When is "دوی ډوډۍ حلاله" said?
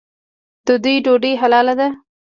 0.83-1.73